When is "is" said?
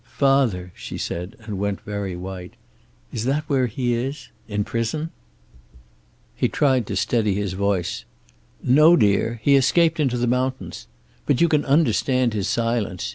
3.13-3.25, 3.93-4.29